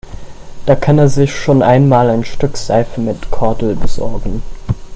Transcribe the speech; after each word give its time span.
Dann 0.65 0.81
kann 0.81 0.97
er 0.97 1.09
sich 1.09 1.31
schon 1.31 1.61
einmal 1.61 2.09
ein 2.09 2.25
Stück 2.25 2.57
Seife 2.57 2.99
mit 2.99 3.29
Kordel 3.29 3.75
besorgen. 3.75 4.41